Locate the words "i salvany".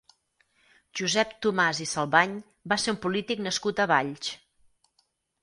1.85-2.33